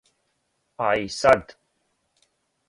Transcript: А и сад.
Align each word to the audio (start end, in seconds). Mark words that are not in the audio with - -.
А 0.85 0.95
и 0.95 1.05
сад. 1.17 1.45